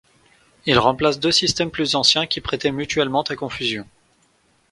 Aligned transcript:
Il 0.65 0.79
remplace 0.79 1.19
deux 1.19 1.31
systèmes 1.31 1.69
plus 1.69 1.93
anciens 1.93 2.25
qui 2.25 2.41
prêtaient 2.41 2.71
mutuellement 2.71 3.21
à 3.21 3.35
confusion. 3.35 3.85